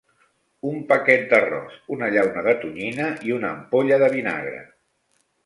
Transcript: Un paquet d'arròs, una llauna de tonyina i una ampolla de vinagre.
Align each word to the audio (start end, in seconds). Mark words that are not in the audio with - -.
Un 0.69 0.77
paquet 0.91 1.27
d'arròs, 1.33 1.75
una 1.97 2.09
llauna 2.15 2.43
de 2.49 2.55
tonyina 2.65 3.11
i 3.29 3.37
una 3.37 3.49
ampolla 3.59 4.01
de 4.07 4.11
vinagre. 4.17 4.65